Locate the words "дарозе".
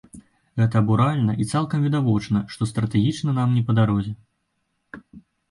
3.83-4.13